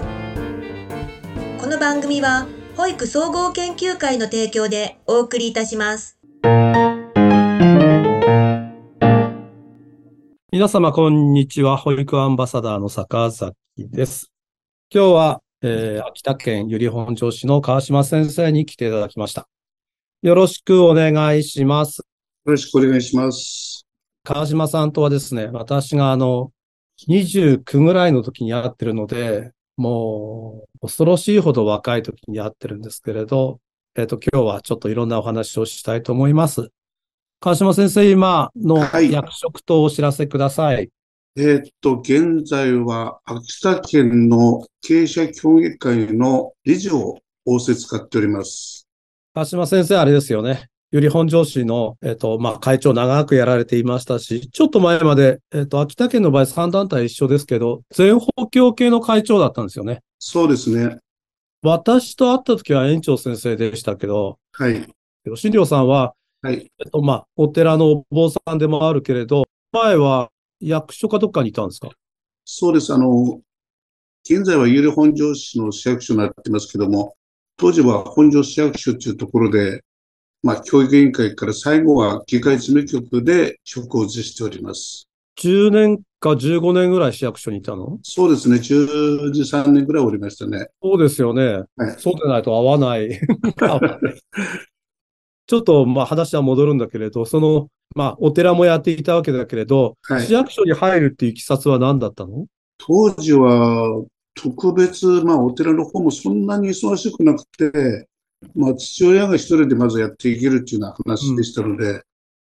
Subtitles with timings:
[0.00, 2.46] この番組は
[2.76, 6.18] 保育総合研究会の提供でお送りいたします
[10.54, 11.76] 皆様、こんにちは。
[11.76, 14.30] 保育アンバサダーの坂崎です。
[14.88, 19.48] 今日は、えー秋田県由利本荘市の川島先生に来ていただきました。
[20.22, 21.98] よろしくお願いします。
[21.98, 23.84] よろしくお願いします。
[24.22, 26.52] 川島さんとはですね、私があの、
[27.08, 33.60] 29ぐらいの時に会ってるので、もう、恐ろしいほど若い時に会ってるんですけれど、
[33.96, 36.70] えっ、と、今日はちょっといろんなお話をしたいと思います。
[37.40, 40.90] 川島先生、今のはい役職とお知らせください。
[41.36, 48.86] えーっと、現在は秋田県の経営者協議会の理事を仰せ使っております。
[49.34, 50.68] 川島先生、あれですよね。
[50.94, 60.02] 由利本荘市の、えっ、と、まあ、会長長くやられていましたし、ちょっと前まで、えっ、と、秋田県の場合3団体一緒ですけど、全方協系の会長だったんですよね。
[60.20, 60.98] そうですね。
[61.62, 64.86] 私と会った時は園長先生でしたけど、はい。
[65.34, 66.70] 新寮さんは、はい。
[66.78, 70.30] えっと、まあ、お寺のお坊さんでもあるけれど、前は
[70.60, 71.88] 役所かどっかにいたんですか？
[72.44, 72.94] そうです。
[72.94, 73.40] あの、
[74.24, 77.16] 現在は有利本庄市の市役所になってますけども、
[77.56, 79.82] 当時は本庄市役所というところで、
[80.44, 85.08] まあ、教育委員会から最後は議会事務局で職を辞しております。
[85.38, 87.98] ?10 年か15年ぐらい市役所にいたの？
[88.02, 88.56] そうですね。
[88.56, 90.68] 12、3年ぐらいおりましたね。
[90.82, 91.62] そうですよね。
[91.76, 93.08] はいそうでないと合わない。
[95.46, 102.46] ちょっと、まあ話は戻るんだけれど、その、まあお寺もやっていたわけだけれど、はい市役所に入るっていういきさつは何だったの？
[102.78, 108.08] 当時は特別、まあお寺の方もそんなに忙しくなくて、
[108.54, 112.02] まあ父親が一人でまずやっていけるっていうような話でしたので、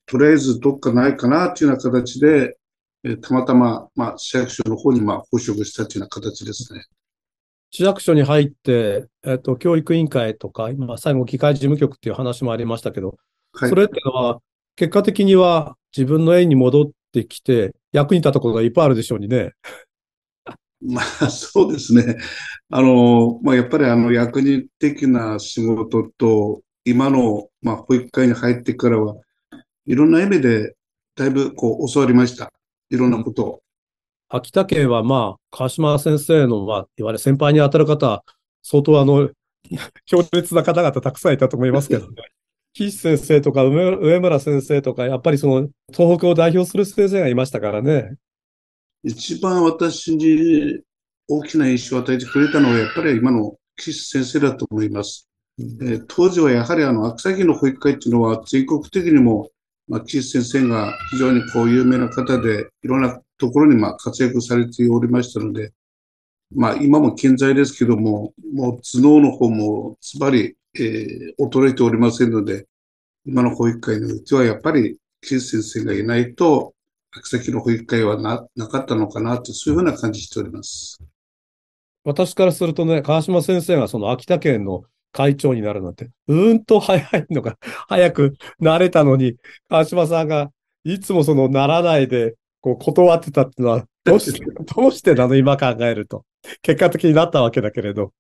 [0.05, 2.57] とりあえずどっかないかなっていうような形で、
[3.03, 6.85] えーたまたま、まあ市役所の方にまあ報職したっていうような形ですね。
[7.69, 13.17] 市役所に入って、えっと、教育委員会とか、今最後議会事務局っていう話もありましたけど、
[13.53, 13.75] はいそ。
[13.75, 14.39] れってのは、
[14.75, 19.51] 結果的には自分の園に戻ってきて、役に立ったことがいっぱいあるでしょうにね。
[20.81, 22.17] まあそうですね。
[22.69, 29.15] あの、まあやっぱりあの役人的な仕事と、今のまあ保育会に入ってからは、
[29.85, 30.75] いろんな意味で
[31.15, 32.51] だいぶこう教わりました。
[32.89, 33.61] いろんなことを。
[34.29, 38.23] 秋田県はまあ、川島先生の、まあ、いわゆる先輩に当たる方、
[38.61, 39.29] 相当あの、
[40.05, 42.15] 強烈な方々たくさんいたと思いますけどね。
[42.73, 48.17] 岸先生とか上上村先生とか、やっぱりその、東北を代表する先生がいましたからね。
[49.03, 50.81] 一番私に
[51.27, 55.27] 大きな印象を与えてくれたのは、やっぱり今の岸先生だと思います。
[55.59, 59.49] えー当時はやはりあの、秋田県の保育会っていうのは全国的にも、
[59.87, 65.73] まあ、岸先生が非常にこう有名な方で、いろんなところにまあ活躍されておりましたので、
[66.55, 72.67] まあ今も健在ですけども、もう頭脳の方もズバリ、えー衰えておりませんので、
[73.25, 76.73] 今の保育会においてはやっぱり岸先生がいないと、
[77.11, 80.99] 秋崎の保育会はな、なかったのかなと、そういうふうな感じしております。
[82.03, 87.57] 私からするとね、川島先生がその秋田県の会長になるなんて、うーんと早いのが、
[87.89, 89.35] 早くなれたのに、
[89.69, 90.51] 川島さんが
[90.83, 94.39] いつもそのならないで、こう断ってたっていうのは、どうして、
[94.75, 95.35] どうしてなの？
[95.35, 96.23] 今考えると。
[96.61, 98.13] 結果的になったわけだけれど。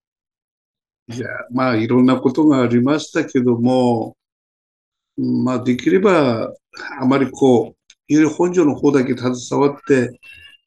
[1.09, 4.17] いや、まあいろんなことがありましたけども、
[5.17, 6.53] うんまあできれば、
[6.99, 7.76] あまりこう、
[8.07, 10.19] より本庄の方だけ携わって、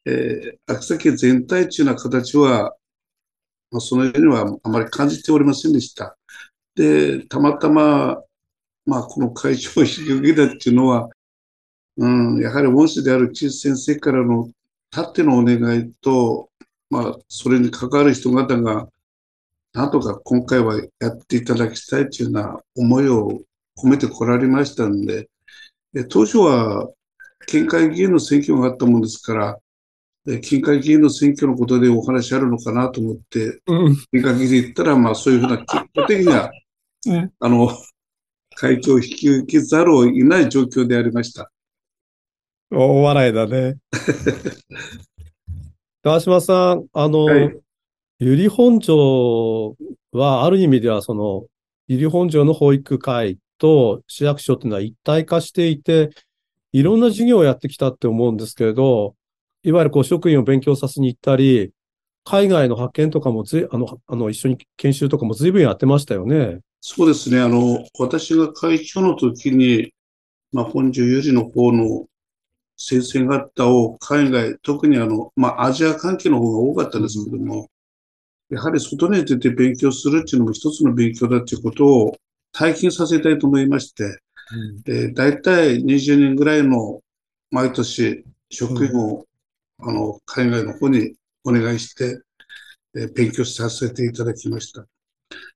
[0.05, 2.75] えー、秋崎全体というような形は、
[3.71, 6.17] まあ、そのようにはあまり感じておりませんでした。
[6.75, 8.21] で、たまたま、
[8.85, 11.09] まあ、この会長を引き受けたっていうのは、
[11.97, 14.49] うん、やはり恩師である岸先生からの
[14.89, 16.49] たってのお願いと、
[16.89, 18.87] まあ、それに関わる人方が、
[19.73, 23.41] なんとか今回はやっていただきたいというような思いを
[23.77, 25.27] 込めてこられましたん、で
[26.09, 26.89] 当初は
[27.47, 29.57] 県会議員の選挙があったもんですから、
[30.25, 33.97] で県会議員の選挙のことでお話あるのかなと思って、うん。
[34.11, 36.51] 見かけで言ったら、まあそういうふうな結果的には、
[37.07, 37.69] う んあの、
[38.55, 41.51] 会長を引き受けざるを得ない状況でありました。
[42.69, 43.77] 大笑いだね。
[46.03, 47.57] 川島さん、あの、はい
[48.23, 49.75] 由利本荘
[50.11, 51.47] は、ある意味では、その、
[51.87, 56.11] 由利本荘の保育会と市役所っていうのは一体化していて、
[56.71, 59.15] いろんな事業をやってきたって思うんですけれど、
[59.63, 61.71] いわゆるこう職員を勉強させに行ったり、
[62.23, 66.59] 海外の派遣とかもずい、あの、あの、一緒に研修とかも随分やってましたよね。
[66.79, 67.39] そうですね。
[67.39, 69.93] あの、私が会長の時に、
[70.51, 72.05] まあ、本庄有利の方の
[72.77, 77.69] 先生方を海外、特にあの、まあ、アジア関係の方が多かったんですけども、
[78.49, 82.15] やはり外に出て勉強するっていうのも一つの勉強だっていうことを
[82.51, 84.19] 体験させたいと思いまして、
[84.87, 87.01] えー、大体20人ぐらいの
[87.51, 89.25] 毎年職員を、
[89.79, 92.21] あの海外の方にお願いして、
[92.95, 94.85] えー勉強させていただきました。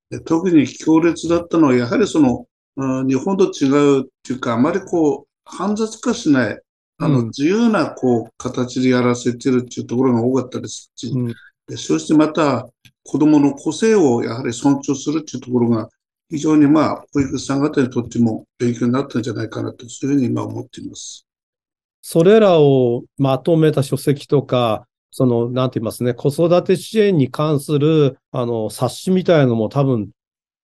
[0.10, 2.48] で特に強烈だったのは、やはりその、
[2.78, 3.68] うん日本と違
[4.00, 6.60] うっていうか、あまりこう、煩雑化しない、
[6.98, 7.26] あの、うん。
[7.28, 11.34] 自由な、こう、形でやらせてるっていうところが多かったですし、うん。
[11.68, 12.70] でそしてまた、
[13.04, 15.90] 子供の個性をやはり尊重するっていうところが、
[16.30, 21.26] 非常にまあ、保育士さん方にとっても勉強になったんじゃないかなと、そういうふうに今思っています。
[22.02, 30.10] それらをまとめた書籍とか、その、なんて言いますね、子育て支援に関する、あの、冊子みたいなのも多分、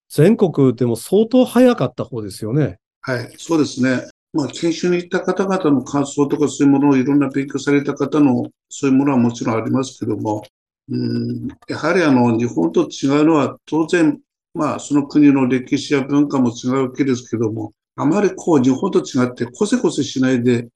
[0.09, 2.79] 全国でも相当早かった方ですよね。
[3.01, 4.09] はい、そうですね。
[4.33, 10.43] まあ、研修に行った方々の感想とかそういうものをいろんな勉強された方のそういうものはもちろんありますけども、
[10.89, 14.19] うん、やはりあの、日本と違うのは当然、
[14.53, 20.67] まあ、その国の歴史や文化も違うわけですけども、あまりこう、日本と違ってこせこせしないで、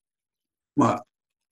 [0.75, 1.05] まあ、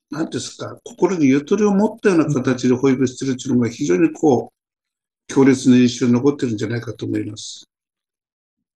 [0.10, 7.68] なんですか、心にゆとりを持ったような形で保育しているというのが非常にこう、強烈な印象に残ってるんじゃないかと思います。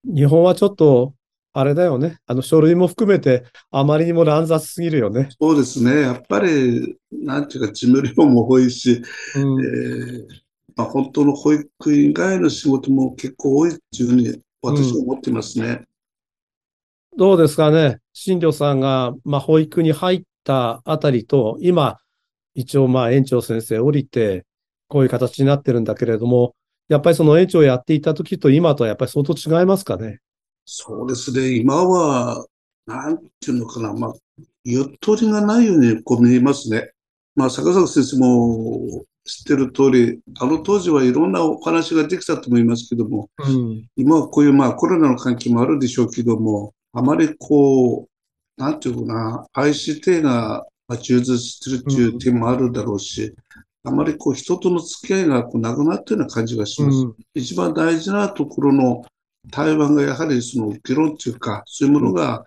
[0.04, 1.14] 日本はちょっと、
[1.54, 2.18] あれだよね。
[2.26, 5.30] あの、書類も含めて、あまりにも乱雑すぎるよね。
[5.40, 6.02] そうですね。
[6.02, 9.02] やっぱり、なんていうか、事務量も多いし、
[9.34, 10.47] うんえー
[10.78, 15.82] まあ、本当の保育以外の仕事も結構多いっていうふうに私は思ってますね。
[17.16, 17.98] どうですかね？
[18.12, 21.98] 新庄さんが、まあ、保育に入ったあたりと、今、
[22.54, 24.46] 一応、まあ、園長先生降りて、
[24.86, 26.54] こういう形になってるんだけれども、
[26.88, 30.20] やっぱりその園長をやっていた時と今とはやっぱり相当違いますかね？
[30.64, 31.56] そうですね。
[31.56, 32.46] 今は、
[32.86, 33.92] なんていうのかな。
[33.92, 34.14] まあ、
[34.62, 36.92] ゆとりがないようにこう見えますね。
[37.34, 43.86] まあ、坂崎先生も知ってる通り、あの当時はいろんなお話ができたと思いますけども、うん。
[43.94, 53.34] 今はこういうまあコロナの関係もあるでしょうけども、あまりこう、なんていうかな、ICT がまあ充実してるっていう点もあるだろうし、
[53.84, 56.96] あまりこう人との付き合いがこうなくなったような感じがします。
[56.96, 57.14] うん。
[57.34, 59.04] 一番大事なところの
[59.50, 62.46] 対話がやはりその議論っていうか、そういうものが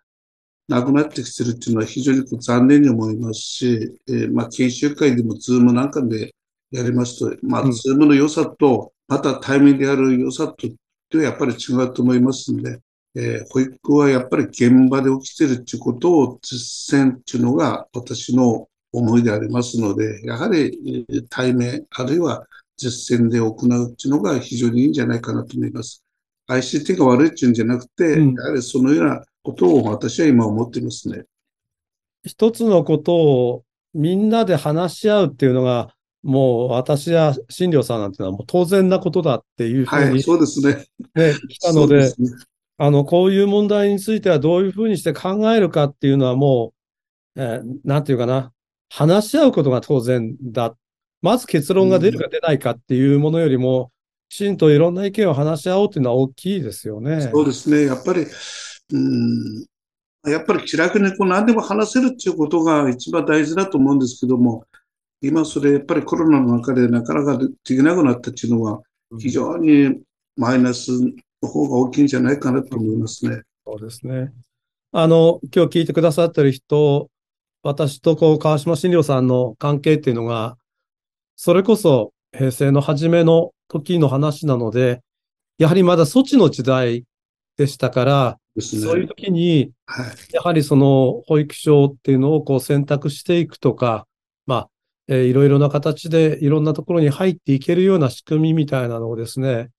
[0.68, 6.34] なくなってきてるっていうのは非常にこう残念に思いますし、えーまあ研修会でもズームなんかで
[6.72, 10.68] やりますと、まあうんズームの良さと、また対面でやる良さと、
[11.10, 12.80] ではやっぱり違うと思いますんで、
[13.16, 22.46] えー保育はやっぱり現場で起きてるっていうことを実践っていうのが私の思いでありますので、やはりえー対面あるいは
[22.78, 26.04] 実践で行うっていうのが非常にいいんじゃないかなと思います。
[26.50, 31.24] ICT が悪いっていうんじゃなくて、うんやはりそのようなことを私は今思っていますね。
[32.24, 33.64] 一つのことを
[33.94, 40.86] みんなで話し合うっていうのが、もう私や新庄さんなんていうのはもう当然なことだっていうふうはい、にそうですね。
[41.16, 42.14] ね、来たので。
[42.78, 46.74] あの、こういう問題についてはどういうふうにして考えるかっていうのはも
[47.36, 48.52] う、えーなんていうかな、
[48.90, 50.76] 話し合うことが当然だ。
[51.22, 53.92] まず結論が出るか出ないかっていうものよりも、
[54.30, 57.30] きちんといろんな意見を話し合おうっていうのは大きいですよね。
[57.32, 57.86] そうですね。
[57.86, 58.26] やっぱり、
[58.94, 59.66] うん、
[60.32, 64.66] やっぱり気楽にこう何でも話せるっていうことが一番大事だと思うんですけども、
[65.22, 68.82] 今それやっぱりコロナの中でなかなかできなくなったっていうのは
[69.20, 70.02] 非常に
[70.36, 70.92] マイナス
[71.42, 73.42] の方が大きいんじゃないかなと思いますね。
[73.66, 74.32] そうですね。
[74.92, 77.10] あの、今日聞いてくださってる人、
[77.64, 80.58] 私とこう、川島新庄さんの関係っていうのが、
[81.36, 85.02] それこそ平成の初めの時の話なので、
[85.58, 87.06] やはりまだ措置の時代
[87.58, 89.08] でしたから、ですそういうね。
[89.08, 90.08] 時に、はい。
[90.34, 94.08] やはりその保育所っていうのをこう選択していくとか、
[94.46, 94.70] まあ、
[95.08, 99.70] えーいろいろな形でいろんなところに入っていけるような仕組みみたいなのをですね、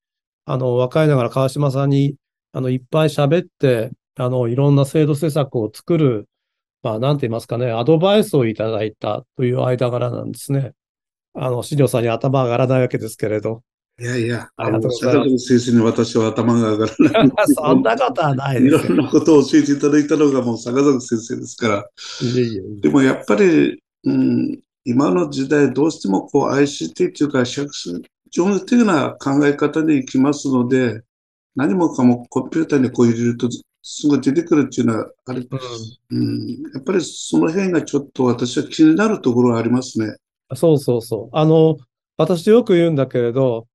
[0.45, 2.17] あの、若いながら川島さんに、
[2.53, 6.29] あの、いっぱい喋って、あの、いろんな制度施策を作る、
[6.83, 10.73] まあ、なんて言いますかね、アドバイスをいただいたという間柄なんですね。
[11.35, 13.63] あの、新庄さんに頭上がらないわけですけれど。
[14.01, 17.33] いやいや、ありがとうございます先生に私は頭が上がらない。
[17.55, 18.97] そんなことはないいですよ。
[18.97, 21.89] ろんなことを教えていただいたのがもう坂崎先生ですから。
[22.23, 31.03] いえいえいえでもやっぱり、うん、今の時代どうしてもこう ICT というか、社会的な考え方に行きますので、
[31.55, 33.49] 何もかもコンピューターにこう入れると
[33.83, 40.17] すぐ出てくるっていうのは、あれ、うんうん、やっぱりその辺がちょっと私は気になるところはありますね。
[40.55, 41.37] そうそうそう。
[41.37, 41.77] あの、
[42.17, 43.67] 私よく言うんだけれど、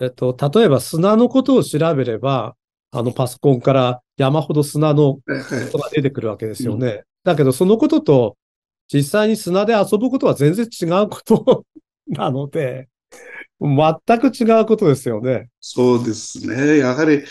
[0.00, 2.56] えっと、例えば砂のことを調べれば、
[2.92, 5.20] あのパソコンから山ほど砂のこ
[5.72, 7.02] とが出てくるわけですよね。
[7.24, 8.36] だけど、そのことと、
[8.92, 11.64] 実際に砂で遊ぶことは全然違うこと
[12.06, 12.88] なので、
[13.60, 15.48] 全く違うことですよね。
[15.60, 16.78] そうですね。
[16.78, 17.22] やはり、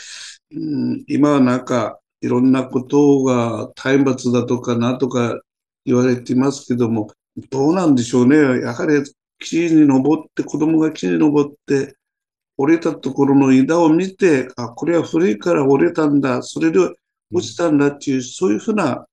[0.52, 5.40] うん、今はなんか、いろんなことが体罰だとかなとか
[5.86, 7.12] 言われてますけども、
[7.52, 8.38] どうなんでしょうね。
[8.38, 9.04] やはり
[9.40, 11.96] 木に登って、子供が木に登って、
[12.58, 16.80] 折れたところの枝を見て、あ、これは古いから折れたんだ、それで
[17.32, 19.06] 落ちたんだっていう、そういうふうな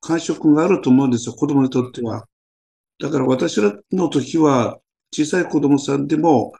[0.00, 2.26] 感触があると思うんですよ、子供にとっては。
[2.98, 4.80] だから私らの時は、
[5.12, 6.52] 小さい子供さんでも、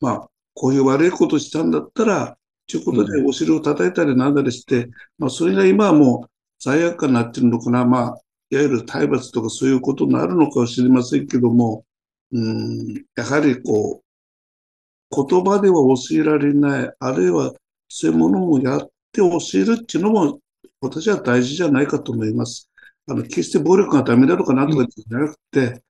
[0.00, 8.20] まあ、こういう悪いことしたんだったら、ということでお尻を叩いたりなんだりして、まあ、それが今はもう罪悪感になってるのかな、まあ、
[8.50, 11.84] いわゆる体罰とかそういうことになるのかは知りませんけども、
[12.32, 17.52] うん、やはりこう、言葉では教えられない、あるいは
[17.88, 18.80] そういうものもやっ
[19.12, 20.40] て教えるっていうのも、
[20.80, 22.71] 私は大事じゃないかと思います。
[23.08, 25.82] あの、決して暴力がダメだとかなんとかじゃなくて、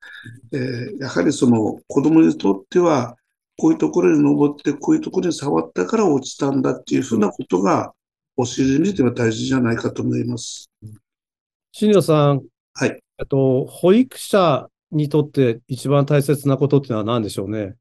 [0.53, 3.17] えー、やはりその子供にとっては、
[3.59, 7.93] こういうところに登って、こういうところに触ったから落ちたんだっていうふうなことが、
[8.39, 10.71] 教える意味では大事じゃないかと思います。
[11.71, 12.43] 新庄さん。
[12.73, 12.99] はい。
[13.19, 17.75] あと、保育者にとって一番大切なことっていうのは何でしょうね？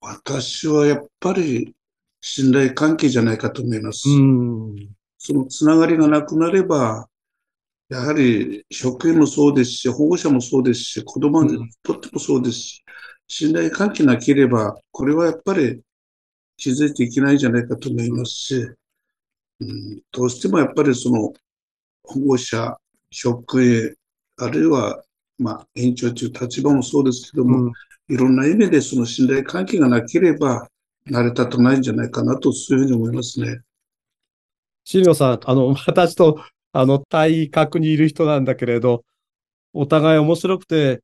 [0.00, 1.74] 私はやっぱり
[2.20, 4.08] 信頼関係じゃないかと思います。
[5.18, 7.08] そのつながりがなくなれば、
[7.90, 12.84] やはり職員もそうですし、保護者もそうですし、子供にとってもそうですし、
[13.26, 15.82] 信頼関係なければ、これはやっぱり
[16.56, 18.54] 気づいていけないんじゃないかと思いますし、
[19.60, 21.32] うん、どうしてもやっぱりその
[22.04, 22.76] 保護者、
[23.10, 23.94] 職員、
[24.38, 25.04] あるいは
[25.40, 27.72] まあ、園長という立場もそうですけども、うん、
[28.14, 30.68] いろんな意味でその信頼関係がなければ、
[31.06, 33.60] 成り立たないんじゃないかなと、そういうふうに思いますね。
[34.84, 39.04] 新庄さん、あの、私と、あの、対角にいる人なんだけれど、
[39.72, 41.02] お互い面白くて、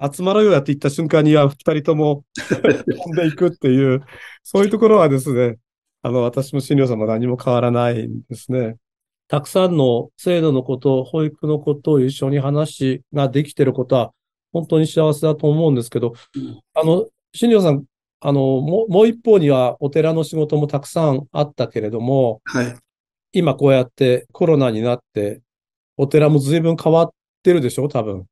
[0.00, 4.02] 集まろうよやって言った瞬間には、二人とも飛んでいくっていう、
[4.42, 5.58] そういうところはですね、
[6.02, 8.76] あの、私も新庄さんも何も変わらないんですね。
[9.28, 14.12] たくさんの制度のこと、保育のことを一緒に話ができていることは、
[14.52, 16.14] 本当に幸せだと思うんですけど、
[16.74, 17.84] あの、新庄さん、
[18.20, 22.76] あの、ももう一方にはお寺の仕事もたくさんあったけれども、はい。
[23.32, 25.40] 今こうやってコロナになって、
[25.96, 27.10] お寺も随分変わっ
[27.42, 27.88] てるでしょ？
[27.88, 28.24] 多分。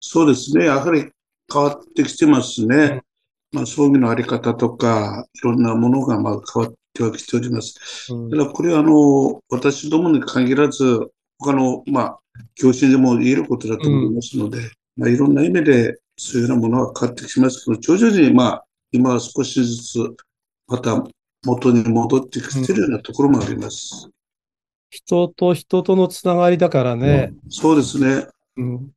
[0.00, 0.66] そうですね。
[0.66, 1.10] やはり
[1.52, 2.74] 変わってきてますね。
[2.76, 3.02] うん、
[3.52, 8.08] まあ、葬儀のあり方とか、いろんなものがまあ変わっ手はきております。
[8.30, 12.18] ただこれはあの、私どもに限らず、他の、まあ、
[12.54, 20.16] 教師でも言えることだと思いますので、うん、まあ、いろんな意味でそういうようなものは変わってきますけど、徐々に、まあ、今は少しずつ、
[20.66, 21.04] また
[21.44, 24.08] 元に戻ってきてるようなところもあります。
[24.92, 27.30] うん、人と人とのつながりだからね。
[27.44, 28.26] うん、そうですね。
[28.56, 28.90] うん。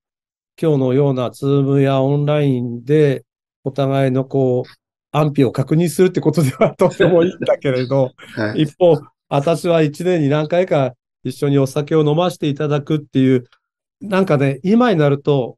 [0.61, 3.25] 今日のようなズームやオンラインで、
[3.63, 4.71] お互いのこう、
[5.11, 8.97] 安否を確認するってことではとてもいいんだけれど、はい、一方、
[9.29, 10.93] 私は一年に何回か
[11.23, 13.45] 一緒にお酒を飲ませていただくっていう、
[14.01, 15.57] なんかね、今になると、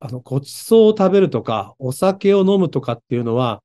[0.00, 3.62] あの、ごちそうを食べるとか、お酒を飲むとかっていうのは、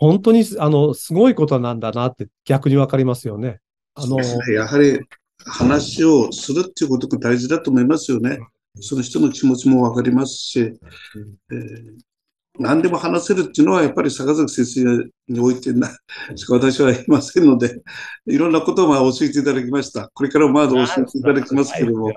[0.00, 3.60] 本当に、あの、すごいことなんだなって逆にわかりますよね。
[3.94, 4.18] あの、
[4.52, 5.00] やはり
[5.44, 8.38] 話をするっていうことが大事だと思いますよね。
[8.80, 11.98] その人の気持ちもわかりますし、えー、
[12.58, 15.90] 何でも話せるっていうのは、やっぱり坂崎先生においてな、
[16.36, 17.82] しか私はいませんので、
[18.26, 20.10] いろんなことをまあ教えていただきました。
[20.14, 22.12] これからもまだ教えていただきますけども、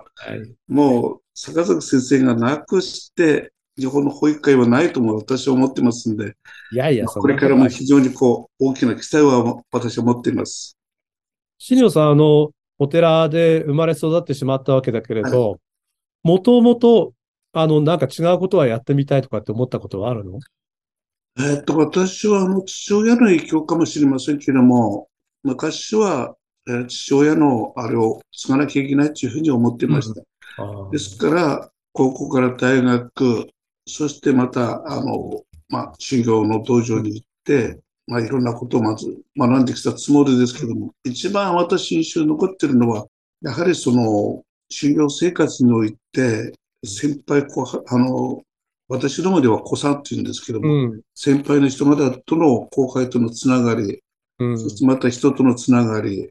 [0.67, 6.35] もう坂崎先生がなくして、日本の保育会はないとも私は思ってますんで、
[6.71, 10.77] いやいや、これからも非常にこう、大きな期待は私は持っています。
[11.67, 15.57] 新庄さん、あの、お寺で生まれ育ってしまったわけだけれど、
[16.21, 17.13] もともと
[17.53, 20.37] あの、なんか違うことはやってみたいとかって思ったことはあるの？
[21.39, 25.07] えっと、私はあの父親の影響かもしれませんけれども、
[25.41, 26.35] 昔は、
[26.67, 30.21] えー、父親のあれを継がなきゃいけないというふうに思ってました。
[30.63, 33.47] うん、ですから、高校から大学、
[33.87, 43.07] そしてまた、あの、まあ、修行の道場に行って、まあ、いろんなことをまず学んできたつもりですけども、一番私印象に残ってるのは、
[43.41, 48.43] やはりその、修行生活において、先輩後あの、
[48.87, 54.01] 私どもでは子さんって言うんですけども、うん、先輩の人方との後輩とのつながり、
[54.39, 56.29] うん、そしてまた人とのつながり、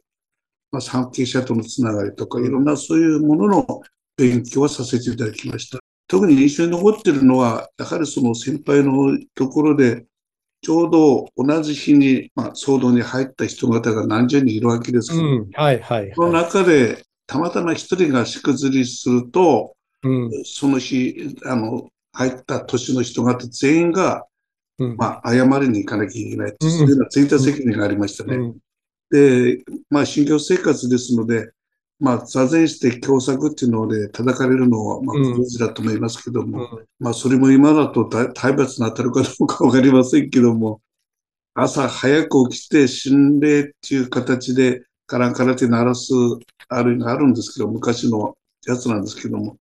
[0.70, 3.80] まあ、関係者とのつながりとか、いろんなそういうものの
[4.16, 5.78] 勉強はさせていただきました。
[6.06, 10.04] 特に印象に残っているのは、やはりその先輩のところで、
[10.64, 19.74] ちょうど同じ日に、まあ、騒動に入った人方が何十人いるわけですけど、うん、はいはい、はい、その中で、たまたま一人がしくずりすると、
[20.44, 24.26] その日、あの、入った年の人が全員が
[24.78, 24.96] うん。
[24.96, 28.36] まあ、謝りに行かなきゃいけないっていう、うんそういうのはついた責任がありましたね。
[28.36, 28.56] うん。
[29.10, 31.50] で、まあ、信教生活ですので、
[32.04, 35.22] まあ、座禅して共作っていうので叩かれるのは、まあ、うん。
[35.32, 36.86] ご存知だと思いますけども、うん。
[36.98, 40.82] まあ、それも今だと体体罰に当たるかどうかわかりませんけども、
[41.54, 46.12] 朝早く起きて心霊っていう形でカランカランって鳴らす、
[46.68, 49.56] あるがあるんですけど、昔のやつなんですけども、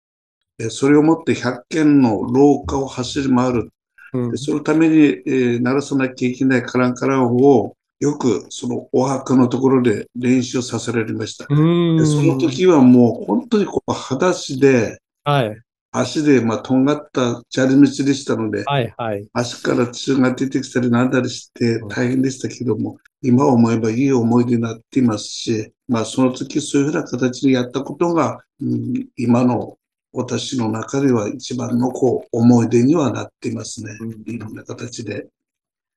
[0.59, 3.73] えそれをもって100軒の廊下を走り回る。
[4.14, 4.30] うん。
[4.30, 11.45] でそのために、えー鳴らさなきゃいけないカランカランをよくそのお墓のところで練習させられました。
[11.45, 15.62] その時はもう本当にこう裸足で、はい。
[15.92, 18.95] 足でまあとんがった砂利道でしたので、はい。
[18.97, 19.28] はい。
[19.35, 29.76] 足から血が出てきたりなんだりしてうん大変でしたけども、今思えばいい思い出になっていますし、まあその時そういうふうな形でやったことが、うん今の
[30.12, 33.92] 私の中では一番のこう思い出にはなっていますね。
[34.26, 35.26] いろんな形で。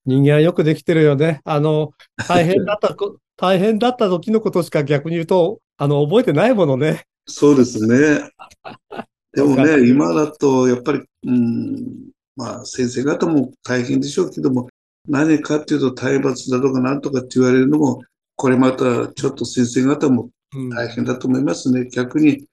[0.06, 1.42] 人間はよくできてるよね。
[1.46, 1.94] あの、
[2.28, 7.06] 大変だったこ、 大変だった時のことしか逆に言うと、あの、覚えてないものね。
[7.26, 8.30] そうですね。
[9.34, 14.68] でもね、今だとやっぱり、うん、まあ先生方も大変でしょうけども、
[15.08, 18.02] 何かっていうと体罰だとかなんとかって言われるのも、
[18.36, 21.90] これまたちょっと先生方もうん大変だと思いますね。
[21.90, 22.46] 逆に、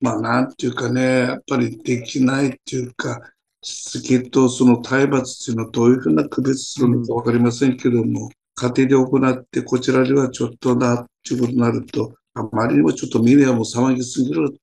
[0.00, 3.20] まあなんていうかね、やっぱりできないっていうか、
[3.62, 14.58] しつけとその体罰っていうのはどういうふうな区別するのかわかりませんけども、家庭で行ってこちらではちょっとなっていうことになると、あまりにもちょっとミネアも騒ぎすぎる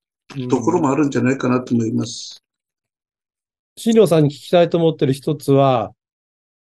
[0.49, 2.43] ところもあるんじゃないかなと思います。
[3.77, 5.93] 新庄さんに聞きたいと思ってる一つは、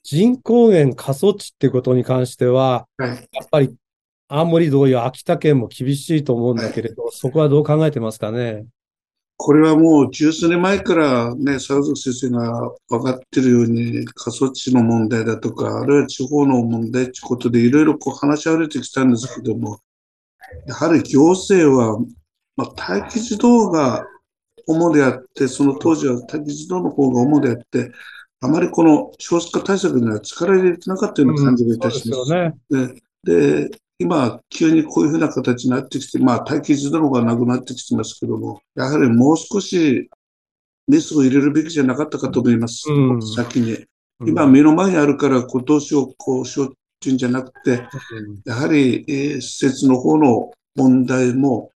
[0.02, 3.08] 人口減過疎地ってことに関しては、はい。
[3.08, 3.74] やっぱり
[4.28, 8.66] 青森同様秋田県も厳しいと思うんだけれど、そこはどう考えてますかね？
[9.38, 19.80] これはもう十数年前からね、沢崎先生が分かってるように、過疎地の問題だとか、あるいは地方の問題ということで、いろいろこう話し合われてきたんですけども、
[20.66, 21.98] やはり行政は、
[22.56, 24.06] まあ、待機児童が
[24.66, 27.92] 主であって、その当時は待機児童の方が主であって、
[28.40, 32.22] あまりこの少子化対策には力入れてなかったような感じがいたします。
[32.22, 33.02] そうですよね。
[33.22, 40.10] で、で今、急にこういうふうな形になってきて、まあ、待機児童がなくなってきてますけども、やはりもう少し
[40.86, 42.84] メスを入れるべきじゃなかったかと思います。
[42.90, 43.72] うん先に。
[43.72, 43.86] うん
[44.28, 51.70] 今、目の前にあるから、こうどうしよう、こうしようっていうんじゃなくて、うんやはり、えー施設の方の問題も、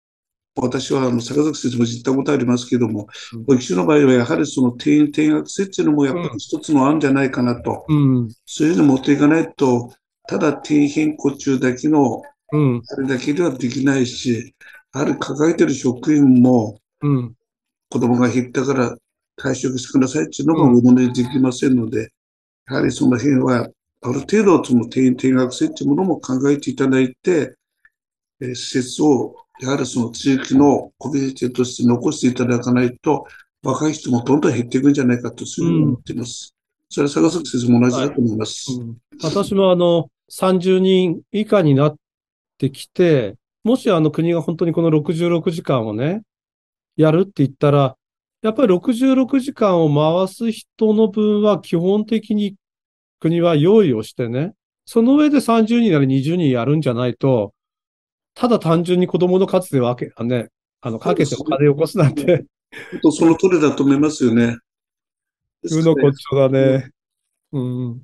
[0.60, 7.84] 私はあの坂崎先生も知ったことありますけどもうん、保育所の場合はやはりその定員定額設置のもやっぱり一つの案じゃないかなと。
[7.88, 8.28] うん。
[8.44, 9.92] そういうの持っていかないと、
[10.28, 12.82] ただ定員変更中だけのうん。
[12.90, 14.54] あれだけではできないし、
[14.94, 17.34] やはり抱えてる職員もうん。
[17.90, 18.96] 子供が減ったから
[19.38, 22.12] 退職してくださいっていうのもおもねできませんので、
[22.68, 23.68] やはりその辺は
[24.02, 27.54] ある程度その定員定額制っていうものも考えていただいて、
[28.40, 33.26] えー施設をやはりその地域のコミュニティとして残していただかないと、
[33.62, 36.54] 若い人もどんどん減っていくんじゃないかと、そういうふうに思っています。
[36.90, 38.72] それは坂崎先生も同じだと思います。
[38.72, 41.96] うん私もあの、30人以下になっ
[42.58, 46.22] てきて、もしあの国が本当にこの66時間をね、
[46.96, 47.96] やるって言ったら、
[48.42, 52.54] やっぱり66時間を回す人の分は基本的に
[53.20, 54.52] 国は用意をしてね、
[54.84, 57.52] その上で30人なり20人やるんじゃないと、
[58.34, 60.48] ただ単純に子供の数で分け、ね、
[60.80, 62.44] あの、かけてお金を起こすなんて、
[63.10, 64.56] その通りだと思いますよね。
[65.64, 66.90] うのこっちょだね。
[67.52, 68.02] うん。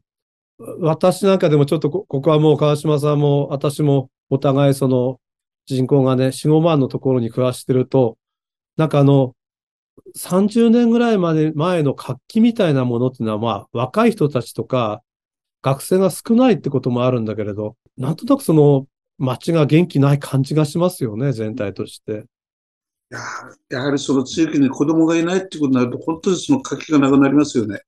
[0.59, 5.21] 私なんかでもちょっとこ、ここはもう川島さんも私もお互いその
[5.67, 8.19] 人口がね、4、5万のところに暮らしてると、
[8.77, 9.35] なんかあの、
[10.17, 15.03] 30年ぐらいまで前の活気みたいなものっていうのは、まあ、若い人たちとか、
[15.63, 18.87] 学生が少ないってこともあるんだけれど、なんとなくその
[19.19, 22.25] 街が元気ない感じがしますよね、全体として。
[23.11, 23.21] や
[23.71, 27.81] やはりその地域に子供がいないってことになると、本当にその活気がなくなりますよね。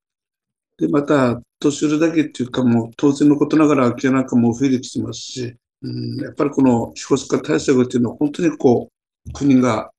[0.78, 8.90] で、また、年寄りだけっていうか、もう当然のことながら空き家なんかも増えてきてますし、うん、やっぱりこの少子化対策っていうのは、本当にこ
[9.26, 9.90] う、国が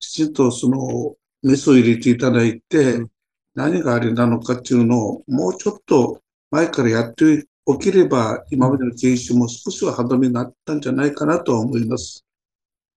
[0.00, 3.10] きちんとそのメスを入れていただいて、うん
[3.54, 6.20] 何があれなのかっていうのを、もうちょっと
[6.50, 12.24] 前からやっておければ、今までの研修も少しは歯止めになったんじゃないかなとは思います。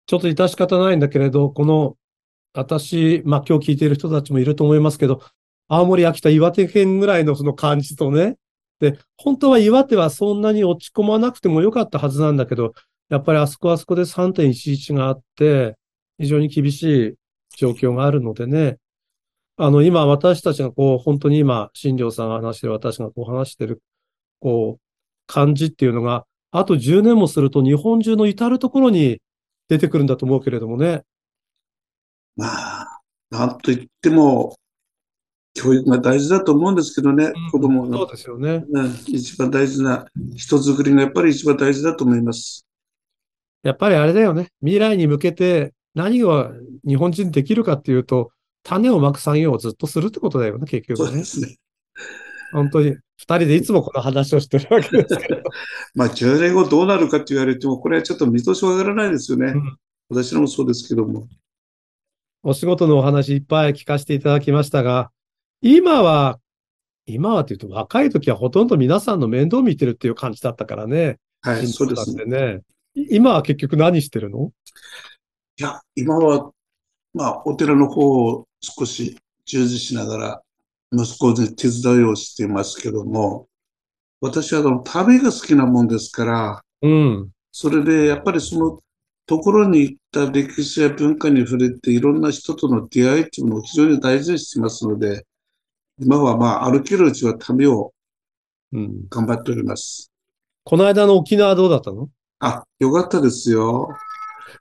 [0.07, 1.97] ちょっと致し方ないんだけれど、この、
[2.55, 5.21] 私、まあ今日聞いている人たちもいると思いますけど、
[5.69, 8.37] 青森、秋田、岩手県ぐらいのその感じとね。
[8.81, 12.75] で、本当は岩手はそんなに落ち込まなくてもよかったはずなんだけど、
[13.09, 15.77] やっぱりあそこあそこで3.11があって、
[16.19, 17.15] 非常に厳しい
[17.57, 18.79] 状況があるのでね。
[19.57, 23.83] あの、今私たちがこう、本当に今、新庄さんが話してる、私がこう話してる、
[24.41, 24.81] こう、
[25.27, 29.21] 感じっていうのが、あと10年もすると日本中の至るところに
[29.69, 31.03] 出てくるんだと思うけれどもね。
[32.37, 33.01] まあ、
[33.31, 34.57] なんといっても、
[35.57, 37.97] 教育が大事だと思うんですけどね、子供が。
[37.97, 38.65] そうですよね。
[38.69, 42.67] うん、一番大事な人づくりがやっぱり一番大事だと思います。
[43.63, 44.49] やっぱりあれだよね。
[44.61, 46.53] 未来に向けて何が
[46.87, 48.31] 日本人できるかっていうと、
[48.63, 51.07] 種をまく作業をずっとするってことだよね、結局ね。
[51.07, 51.57] そうですね。
[52.53, 52.97] 本当に。
[53.19, 55.43] 二人でいつもこの話をしてるわけですけど。
[55.95, 59.53] まあ、10年後どうなるかって言われても、これはちょっと見通しわからないですよね。
[59.53, 59.77] うん
[60.09, 61.27] 私のもそうですけども。
[62.43, 65.11] お仕事のお話いっぱい聞かせていただきましたが、
[65.63, 66.39] 今は、
[67.07, 71.19] 今はというと若い時はほとんど皆さんの面倒見てるっていう感じだったからね。
[71.43, 72.61] はい、そうですね。
[72.95, 74.51] 今は結局何してるの？
[75.59, 76.51] いや、今は、
[77.15, 80.43] まあ、お寺の方を少し従事しながら、
[80.93, 83.49] 息子に手伝いをしていますけども、
[84.21, 87.31] 私はあの旅が好きなもんですから、うん。
[87.53, 88.81] それでやっぱりその
[89.27, 95.25] ところに行った歴史や文化に触れていろんな人との出会いっていうのを非常に大事にしていますので、
[95.99, 97.93] 今はまあ歩けるうちは旅を
[98.73, 99.09] うん。
[99.09, 100.11] 頑張っております。
[100.65, 102.09] この間の沖縄どうだったの？
[102.41, 103.89] あ、よかったですよ。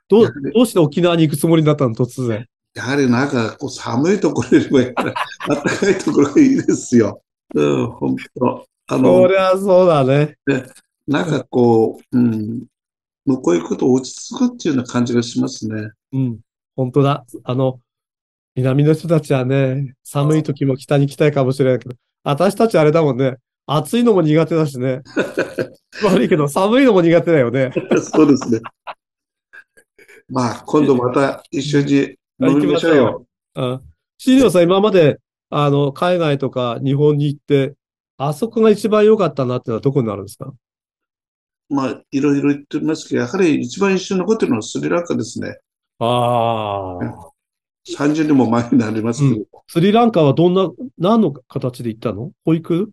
[0.08, 2.46] どうどうして沖縄に行くつもりになったの突然？
[2.74, 5.12] やはりなんかこう寒いところよりもやっぱり
[5.48, 7.20] 暖かいところがいいですよ。
[7.54, 8.66] うん、本当。
[8.88, 10.36] あその、りゃそうだね。
[11.08, 12.66] なんかこう、うん、
[13.24, 15.90] 向こう行くと落ち着くっていうような感じがしますね。
[16.12, 16.38] うん。
[16.76, 17.24] 本当だ。
[17.42, 17.80] あの、
[18.56, 23.36] 南の人たちはね、寒い時も北に来たいかもしれないけど、私たちあれだもんね。
[23.66, 25.02] 暑いのも苦手だしね。
[26.02, 27.70] 悪いけど、寒いのも苦手だよね。
[28.00, 28.60] そうですね。
[30.28, 31.94] まあ、今度また一緒に
[32.40, 33.26] 飲みましょうよ。
[33.56, 33.80] うん。
[34.18, 35.18] 新庄さん、今まで、
[35.50, 37.74] あの、海外とか日本に行って、
[38.18, 40.52] あそこが一番良かったなってのはどこになるんですか？
[41.68, 45.58] まあ、いろいろ言ってますけど、やはり一番一緒に残ってるのはスリランカですね。
[45.98, 47.30] ああ。
[47.86, 49.42] 30年も前になりますけど。
[49.42, 52.32] いスリランカはどんな、何の形で行ったの？
[52.44, 52.90] 保育？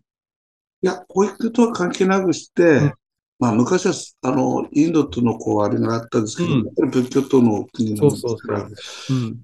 [0.82, 2.92] や、保育とは関係なくして、うん。
[3.38, 6.64] まあ、昔は、あの、インドとのこう、あれがあったんですけど、うん。
[6.64, 9.16] やっぱり仏教徒の国なんですそうから、そう。
[9.16, 9.42] うん。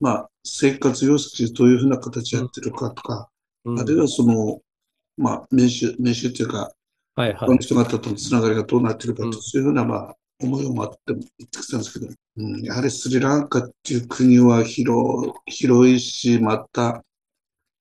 [0.00, 3.28] まあ、生活様式でどういうふうな形やってるかとか、
[3.64, 3.80] うん。
[3.80, 4.60] あるいはその、
[5.16, 6.72] まあ、民主、民主っていうか、
[7.14, 7.38] はいはい。
[7.46, 7.58] この。
[7.58, 9.32] 人方とのつながりがどうなってるかと、うん。
[9.34, 17.04] そういうふうな、まあ、思いを持って言ってきたんですけど、うん、やはりスリランカっていう国は広、広いし、また、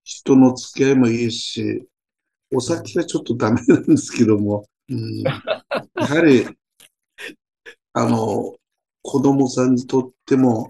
[0.04, 1.88] 人の付き合いもいいし、
[2.54, 5.42] お酒はちょっとダメなんですけども、うん、や
[5.96, 6.48] はり、
[7.94, 8.56] あの、
[9.04, 10.68] 子供さんにとっても、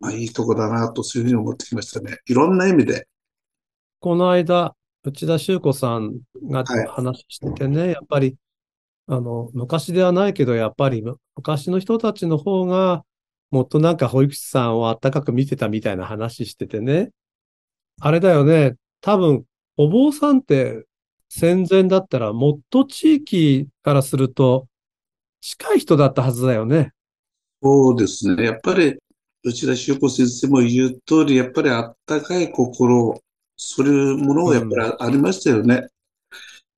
[0.00, 2.18] まあ、いいとこだなと、そういうふうに思ってきましたね。
[2.26, 3.08] いろんな意味で。
[4.00, 8.36] この間、内田修子さんがはい話しててね、やっぱり、
[9.10, 13.04] あの、昔ではないけど、やっぱりむ昔の人たちの方が、
[13.50, 17.10] もっとなんか保育士さんをあったかく見てたみたいな話しててね。
[18.00, 19.44] あれだよね、多分、
[19.78, 20.84] お坊さんって
[21.30, 24.66] 戦前だったら、もっと地域からすると、
[25.40, 26.92] 近い人だったはずだよね。
[27.62, 28.44] そうですね。
[28.44, 28.98] やっぱり、
[29.42, 33.18] 内田修子先生も言う通り、やっぱりあったかい心、
[33.56, 35.88] そういうものがやっぱりありましたよね。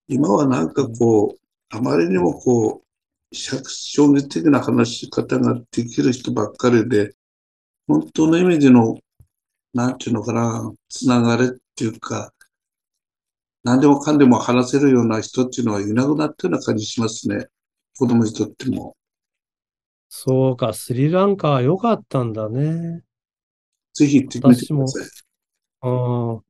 [0.07, 7.15] 今はなんかこう、あまりにもこう、衝撃的な話し方ができる人ばっかりで、
[7.87, 8.99] 本当の意味での、
[9.73, 12.33] なんていうのかな、つながれっていうか、
[13.63, 17.47] 何でもかんでも話せるような人っていうのはいなくなったような感じしますね。
[17.97, 18.97] 子供にとっても。
[20.09, 23.03] そうか、スリランカは良かったんだね。
[23.95, 25.07] ぜひ行ってみてください。
[25.83, 26.41] ああ、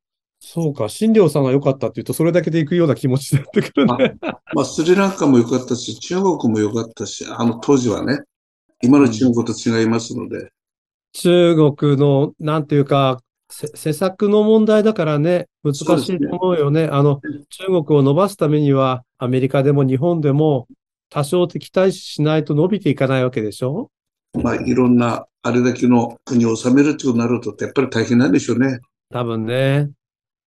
[0.42, 4.14] そうか、新庄さんが良かったって言うと、それだけで行くような気持ちになってくるね。
[4.54, 8.20] まあ、スリランカも良かったし、中国も良かったし、あの当時はね、
[8.82, 10.50] 今の中国と違いますので、
[11.12, 15.80] 中国の、なんていうか、せ施策の問題だからね、難し
[16.14, 16.84] いと思うよね。
[16.84, 20.68] あの、中国を伸ばすためには、アメリカでも日本でも、
[21.10, 23.90] 多少敵対視しないと伸びていかないわけでしょ？
[24.40, 28.78] まあ、いろんな、あれだけの国を治めるとになると、やっぱり大変なんでしょうね。
[29.10, 29.90] 多分ね。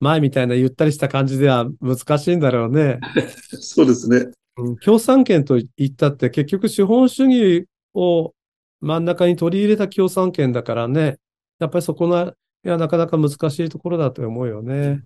[0.03, 2.99] 前みたいなゆったりした感じでは難しいんだろうね。
[3.59, 4.17] そうですね。
[4.57, 8.33] うん共産権と言ったって結局資本主義を
[8.81, 11.17] 真ん中に取り入れた共産権だからね。
[11.57, 12.27] やっぱりそこの、
[12.65, 13.33] いや、なかなか難し
[13.65, 15.03] いところだと思うよね。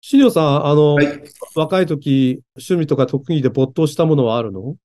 [0.00, 1.22] 資料さん、あの、はい。
[1.56, 4.76] 若い時、趣味とか特技で没頭したものはあるの？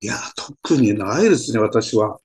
[0.00, 2.18] いや、特にないですね、私は。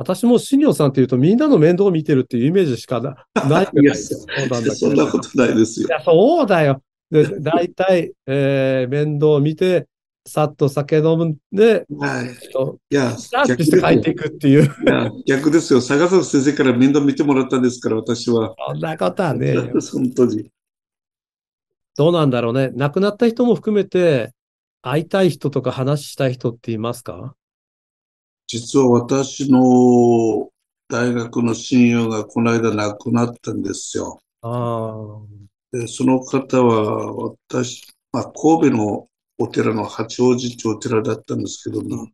[0.00, 4.74] 私も新庄さんっていうとみんなの面倒を見てるっていうイメージしかな ないいや、そうなんだ。
[4.74, 5.90] そんなことないですよい。
[5.90, 6.82] や、そうだよ。
[7.10, 9.88] で、 大体、えー、面倒を見て、
[10.26, 12.50] さっと酒飲んで、はい。
[12.50, 13.14] といや、
[13.46, 14.62] 逆して帰っていくっていう。
[14.62, 15.82] いや逆ですよ。
[15.82, 18.54] 坂崎先生から面倒見てもらったんですから、私は。
[18.70, 19.54] そんなことはね。
[19.92, 20.50] 本当に。
[21.98, 22.70] どうなんだろうね。
[22.74, 24.32] 亡くなった人も含めて、
[24.80, 27.34] 会いたい人とか話したい人っていますか？
[28.52, 30.50] 実は私の
[30.88, 34.20] 大学の親友がこの間亡くなったんですよ。
[35.70, 37.14] で、その方は
[37.46, 39.06] 私、まあ、神戸の
[39.38, 42.08] お寺の八王子っていうお寺だったんですけども、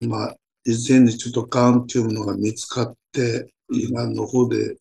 [0.00, 4.78] まあ、以前にちょっと癌っていうのが見つかって、胃がんの方で、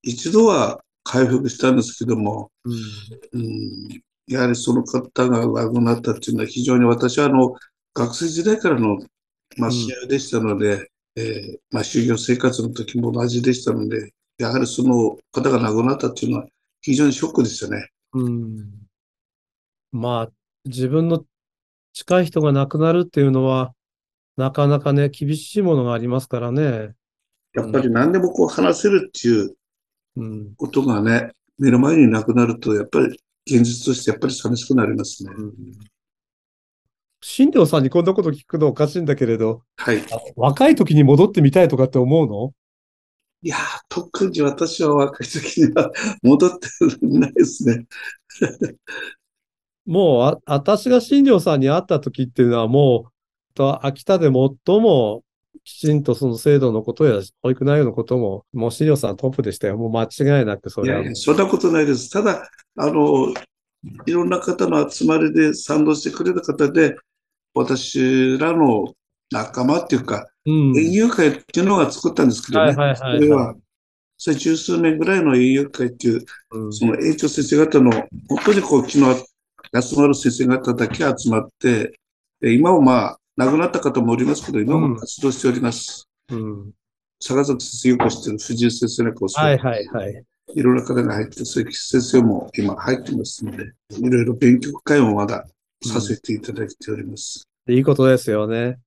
[0.00, 2.72] 一度は回復したんですけども、うん。
[3.32, 7.54] うん、やはりその方が亡くなったっていうのは非常に私はあの、
[7.92, 8.98] 学生時代からの、
[9.56, 16.46] まあ、うん親友でしたので、えーまあ、修行生活の時も同じでしたので、やはりその方が亡くなったっていうのは
[16.80, 17.88] 非常にショックでしたね。
[18.14, 18.70] うん。
[19.92, 20.32] まあ、
[20.64, 21.24] 自分の
[21.92, 23.74] 近い人が亡くなるっていうのは、
[24.36, 26.94] なかなかね、厳しいものがありますからね。
[27.54, 29.54] やっぱり何でもこう話せるっていう
[30.16, 30.54] うん。
[30.56, 33.06] ことがね、目の前になくなると、やっぱり
[33.46, 35.30] 現実としてやっぱり寂しくなりますね。
[37.24, 40.02] 新庄さんにこんなこと聞くのおかしいんだけれど、はい。
[40.36, 42.52] 若い時に戻ってみたいとかって思うの？
[43.42, 45.90] いやー、特に私は若い時には
[46.22, 46.68] 戻って
[47.00, 47.86] ないですね。
[49.86, 55.22] もう、あ、私が新庄さんに会った時っていうのはもう、と秋田で最も
[55.64, 59.76] きちんとその制度のことや保育内容のことも、もう新庄さんトップでしたよ。
[59.76, 60.98] もう間違いなくそれは。
[61.00, 62.10] いやいや、そんなことないです。
[62.10, 63.32] ただ、あの、
[64.06, 66.96] いろんな方の集まりで賛同してくれた方で、
[67.54, 68.94] 私らの
[69.30, 70.78] 仲間っていうか、うん。
[70.78, 72.72] 園遊会っていうのが作ったんですけどね。
[72.72, 73.54] はいはいはいそれは、
[74.18, 77.90] それ十数年ぐらいの園遊会っていう、うんその園長先生方の、
[78.28, 79.14] 本当にこう、気の
[79.72, 81.98] 休まる先生方だけ集まって、
[82.40, 86.08] で今もまあ、亡くなった方もおりますけど、今も活動しております。
[86.30, 86.72] うん。
[87.20, 90.24] 坂崎先生よく知ってる藤井先生なんかをそうはいはいはい。
[90.54, 95.46] いろんな方が入って、そういう先生も今入ってますので、いろいろ勉強会もまだ
[95.88, 97.48] させていただいております。
[97.68, 98.78] いいことですよね。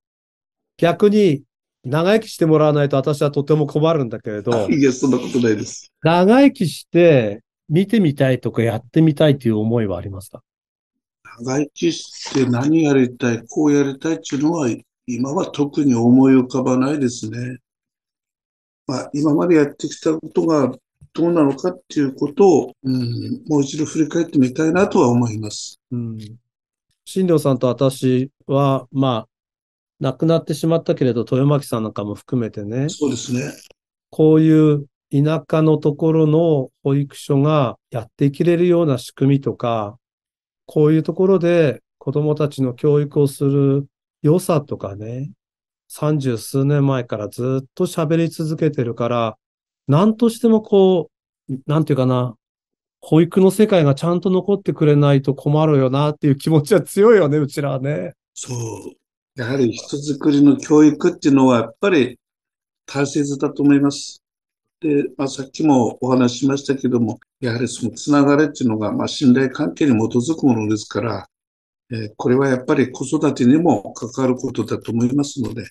[0.76, 1.42] 逆に、
[1.84, 5.92] 長生きしてもらわないと私はとても困るんだけれど、 いや、そんなことないです。
[6.02, 10.42] 長生きして見てみたいとかやってみたいという思いはありますか？
[11.38, 14.68] 長生きして何やりたい、こうやりたいっていうのは、
[15.06, 17.58] 今は特に思い浮かばないですね。
[18.86, 20.72] まあ、今までやってきたことが
[21.12, 25.80] どうなのかっていうことを、うん、もう一度振り返ってみたいなとは思います。
[25.90, 26.18] うん。
[27.06, 29.28] 新庄さんと私は、まあ、
[30.00, 33.52] 亡くなってしまったけれど、豊巻さんなんかも含めてね、そうですね。
[34.10, 39.96] こういう田舎のところの保育所がやっていけれるような仕組みとか、
[40.66, 43.86] こういうところで子供たちの教育をする
[44.22, 45.30] 良さとかね、
[45.86, 49.36] 三十数年前からずっと喋り続けてるから、
[49.86, 51.08] 何としてもこ
[51.48, 52.34] う、なんていうかな、
[53.00, 58.14] 保育の世界がちゃんと残ってくれないと困るよなっていう気持ちは強いよね、うちらはね。
[58.34, 59.40] そう。
[59.40, 62.18] やはり人づくりの教育っていうのはやっぱり
[62.86, 64.22] 大切だと思います。
[64.80, 71.28] で、まあ、さっきもお話ししましたけども、やはりそのつながりっていうのが、まあ、信頼関係に基づくものですから、
[71.90, 75.68] えーこれはやっぱり子育てにも関わることだと思いますので、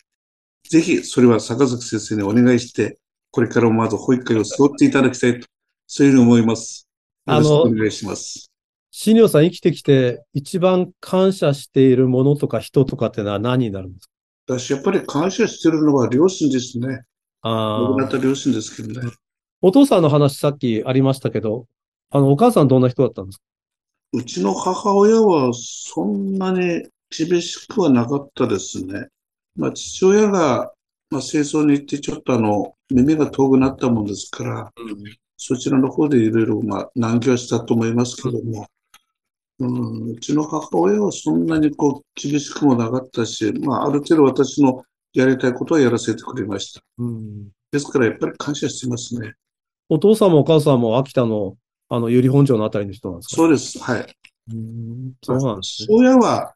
[0.70, 2.98] ぜひそれは坂崎先生にお願いして、
[3.32, 5.48] これからもまず保育会を背負っていただきたいと、
[5.88, 6.85] そういうふうに思います。
[7.28, 8.52] よろしくお願いします。
[8.92, 14.12] 新庄さん生きてきて一番感謝しているものとか人とかってのは何になるんですか？
[14.58, 17.02] 私、やっぱり感謝してるのは両親ですね。
[17.42, 17.90] ああ。
[17.90, 19.12] 亡くなった両親ですけどね。
[19.62, 21.66] お父さんの話さっきありましたけど、
[22.12, 23.44] あの、お母さんどんな人だったんですか？
[24.14, 29.08] うちの母親はそんなに厳しくはなかったですね。
[29.56, 30.72] まあ、父親が、
[31.10, 34.72] まあ、清掃に行ってちょっとあの、耳が遠くなったもんですから、
[35.48, 38.68] そちらの方でいろいろ、まあ、難儀はしたと思いますけども、
[39.60, 46.82] うん、うちの母親はそんなにこう、厳しくもなかったし、まあ、ある程度私のやりたいことはやらせてくれました。
[46.98, 47.50] うん。
[47.72, 49.36] ですから、やっぱり感謝してますね。
[49.88, 51.56] お父さんもお母さんも秋田の、
[51.90, 53.36] あの、由利本荘のあたりの人なんですか？
[53.36, 53.80] そうです。
[53.80, 54.16] はい。
[54.52, 55.86] うんそうなんですね。
[55.88, 56.54] 父親は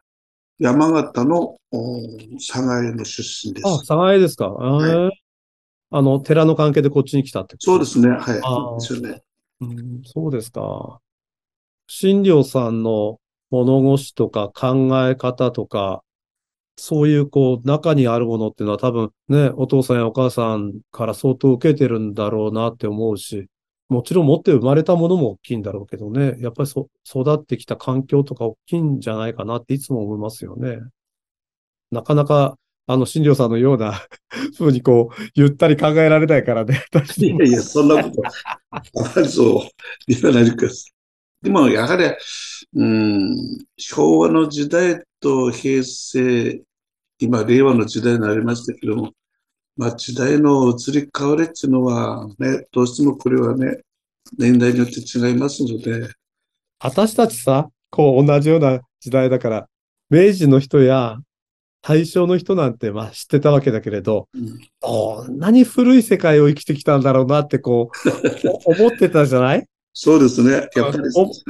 [0.58, 2.02] 山形のお
[2.38, 3.68] 佐賀江の出身です。
[3.68, 4.46] あ、佐賀江ですか。
[4.46, 5.10] いえー
[5.92, 7.66] あの、寺の関係でこっちに来たってこと？
[7.66, 8.10] そうですね。
[8.10, 8.40] はい。
[8.44, 9.22] あーですよね。
[9.62, 11.00] うん、そうですか。
[11.88, 16.04] 新庄さんの物腰とか考え方とか、
[16.78, 23.48] そういうこう中にあるものっていうのは多分ね、お父さんやお母さんから相当受けてるんだろうなって思うし、
[23.90, 30.78] もちろん持って生まれたものも大きいんだろうけどね、やっぱりそ育ってきた環境とか大きいんじゃないかなっていつも思いますよね。
[31.90, 32.56] なかなか、
[32.92, 34.02] あの、新庄さんのような
[34.58, 36.84] ふうにこう、ゆったり考えられないからね。
[37.18, 38.24] いやいや、そんなこと、
[38.72, 38.82] あ
[39.16, 39.70] まりそう
[40.08, 40.92] 言わないでください。
[41.44, 42.06] でも、やはり、
[42.74, 46.64] うん、昭和の時代と平成、
[47.20, 49.14] 今、令和の時代になりましたけども、
[49.78, 53.82] まあ、時代の移り変わりっていうのはね、どうしてもこれはね、
[54.36, 56.10] 年代によって違いますので。
[56.80, 59.70] 私たちさ、こう同じような時代だから、
[60.10, 61.20] 明治の人や
[61.82, 69.66] 大正の人なんてまあ知ってたわけだけれど、うん、なに古い世界を生きてきたんだろうなってこう、思ってたじゃない？
[69.94, 70.52] そうですね。
[70.52, 70.98] やっぱ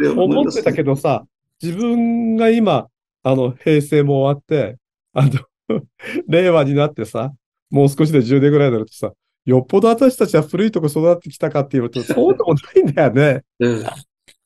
[0.01, 1.25] り思ってたけどさ、
[1.61, 2.87] 自分が今、
[3.23, 4.77] あの、平成も終わって、
[5.13, 5.31] あの
[6.27, 7.31] 令和になってさ、
[7.69, 9.11] もう少しで10年ぐらいになるとさ、
[9.45, 13.41] よっぽど私たちは古いとこ育ってきたかっていうと、そうでもないんだよね。
[13.59, 13.83] うん、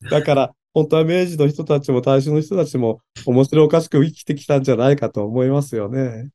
[0.10, 6.30] だから、本当は明治の人たちも大正の人たちも面白おかしく生きてきたんじゃないかと思いますよね。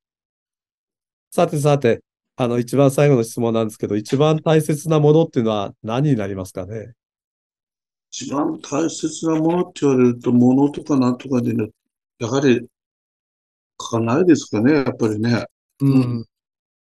[1.30, 2.02] さてさて、
[2.36, 6.92] あの、一番最後の質問なんですけど、一番大切なものっていうのは何になりますかね？
[8.10, 11.68] 一番大切なものって言われると、ものとかなんとかでね、
[12.20, 12.66] やはり、
[13.76, 15.46] かないですかね、やっぱりね。
[15.80, 16.26] うん。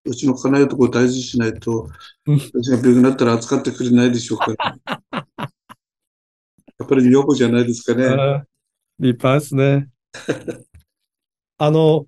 [0.05, 1.89] うちの家内とこ大事にしないと、
[2.27, 5.49] 私が病気になったら扱ってくれないでしょうから。
[6.79, 8.45] やっぱり女房じゃないですかね。
[8.99, 9.89] 立派ですね。
[11.59, 12.07] あの、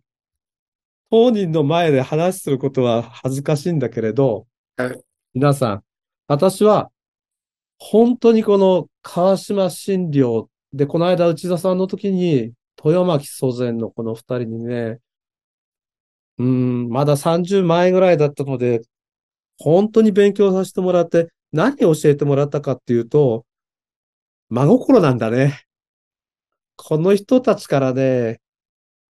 [1.10, 5.00] 当人の前で話することは恥ずかしいんだけれど、はい、
[5.32, 5.84] 皆さん、
[6.26, 6.90] 私は
[7.78, 12.52] 本当にこの川島診療で、この間内田さんの時に
[12.84, 14.98] 豊巻祖前のこの二人にね、
[16.38, 18.82] うん、まだ30前ぐらいだったので、
[19.58, 23.44] 本当に勉強させてもらって、何を教えてもらったかっていうと、
[24.50, 25.64] 真心なんだね。
[26.76, 28.40] この人たちからね、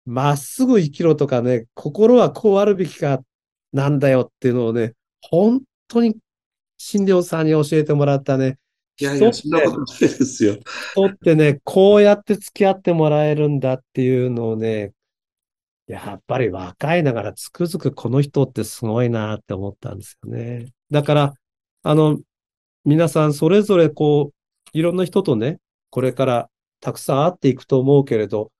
[0.05, 3.21] まっすぐ生きろとかね、心はこうあるべきか
[3.73, 6.15] なんだよっていうのをね、本当に
[6.77, 8.57] 診療さんに教えてもらったね。
[8.99, 10.57] いやいや、そんなことないですよ。
[10.93, 14.93] 人ってね、こうやって付き合ってもらえるんだっていうのをね、
[15.87, 20.67] やっぱり若いながらつくづくこの人ってすごいなって思ったんですよね。
[20.91, 21.33] だから、
[21.83, 22.19] あの、
[22.85, 24.35] 皆さんそれぞれこう、
[24.75, 25.59] いろんな人とね、
[25.89, 26.49] これから
[26.81, 28.51] たくさん会っていくと思うけれど、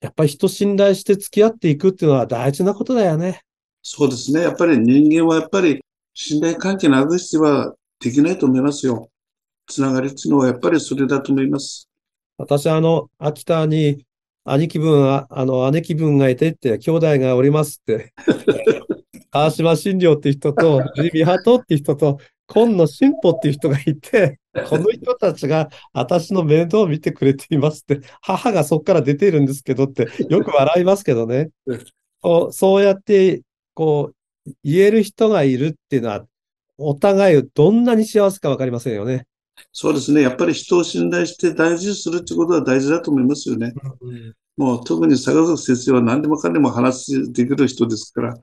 [0.00, 3.42] やっぱり人信頼して付き合っていくっていうのは大事なことだよね。
[3.82, 4.40] そうですね。
[4.40, 5.80] やっぱり人間はやっぱり
[6.12, 9.08] 信頼関係なくしてはできないと思いますよ。
[9.68, 11.88] つながりっていうのはやっぱりそれだと思います。
[12.36, 14.04] 私はあの、秋田に
[14.42, 18.12] 兄貴分は、あの、姉貴分がいてって、兄弟がおりますって、
[19.30, 31.50] 川島新庄っていう人と、ジミハトって人と、今野進歩っていう人がいて、この人たちが私の面倒を見てくれていますって、母がそこから出てるんですけどって、よく笑いますけどね。
[32.20, 33.42] こうそうやって、
[33.74, 34.12] こ
[34.46, 36.24] う、言える人がいるっていうのは、
[36.78, 39.26] お互いどんなに幸せかわかりませんよね。
[39.72, 40.22] そうですね。
[40.22, 43.72] やっぱり人を信頼して大事にするってことは大事だと思いますよね。
[44.00, 48.38] うん、もう特に坂崎先生は何でもかんでも話できる人ですから、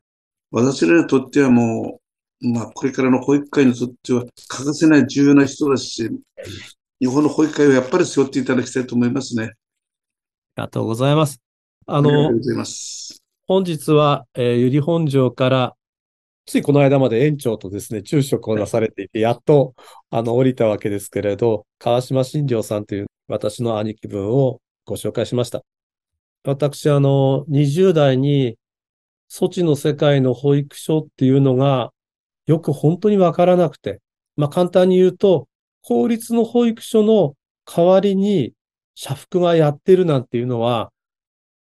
[0.52, 2.03] 私らにとってはもう、
[2.44, 6.10] まあ、これからの保育会にとっては欠かせない重要な人ですし、
[7.00, 9.44] 日本の保育会をやっぱり背負っていただきたいと思いますね。
[9.44, 9.54] あり
[10.56, 11.42] がとうございます。
[11.86, 13.24] あの、ありがとうございます。
[13.48, 15.76] 本日は、えー、ゆり本庄から
[16.46, 19.76] ついこの間まで園長とですね、昼食をなされていて、やっと、
[20.10, 25.62] あの、降りたわけですけれど、川島新庄さんという私の兄貴分をご紹介しました。
[26.44, 28.58] 私、あの、20代に、
[29.32, 31.94] 措置の世界の保育所っていうのが、
[32.46, 34.02] よく本当にわからなくて、
[34.36, 35.48] まあ、簡単に言うと、
[35.82, 38.54] 公立の保育所の代わりに、
[38.96, 40.92] 社福がやってるなんていうのは、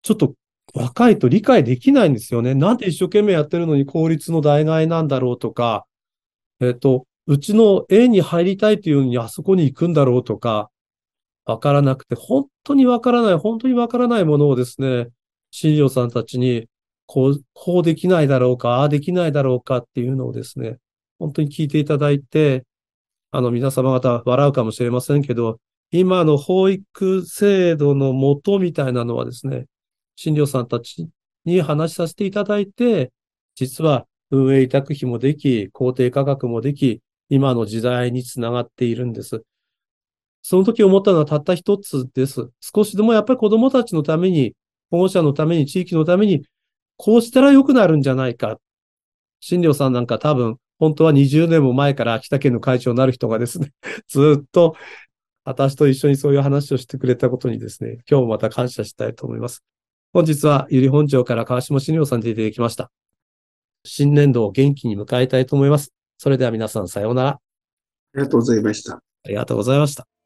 [0.02, 0.34] ちょっと
[0.74, 2.54] 若いと理解できないんですよね。
[2.56, 5.86] なんで一生懸命やってるのに公立の代替なんだろうとか、
[6.62, 10.70] えっ、と、うちの園に入りたいというのにあそこに行くんだろうとか、
[11.46, 15.10] わからなくて、本当にわからない、本当にわからないものをですね、
[15.52, 16.68] 新庄さんたちに、
[17.08, 20.78] こう、こうできないだろうか、ああできないだろうかっていうのをですね、
[21.18, 22.66] 本当に聞いていただいて、
[23.32, 29.66] あの、皆様方笑うかもしれませんけど、今の保育制度の元みたいなのはですね、
[30.16, 31.08] 診療さんたち
[31.46, 33.12] に話しさせていただいて、
[33.56, 39.44] 実は運営委託費もでき、公定価格もでき、今の時代につながっているんです。
[40.42, 42.50] その時思ったのはたった一つです。
[42.62, 44.56] 少しでもやっぱり子供たちのために、
[44.90, 46.46] 保護者のために、地域のために
[46.98, 48.60] こうしたら良くなるんじゃないか。
[49.40, 53.72] 新庄さんなんか多分、本当は20年も前から秋田県の会長になる人がですね、
[54.08, 54.76] ずっと
[55.44, 59.64] 私と一緒にそういう話をしてくれたことにですね、今日もまた感謝したいと思います。
[60.14, 62.92] 本日はゆり本町から川下新庄さんに出ていただきました。
[63.84, 65.94] 新年度を元気に迎えたいと思います。
[66.18, 67.30] それでは皆さんさようなら。
[67.30, 67.40] あ
[68.16, 68.96] りがとうございました。
[68.96, 70.17] ありがとうございました。